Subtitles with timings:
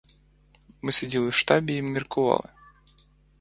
[0.81, 2.49] Ми сиділи в штабі й міркували.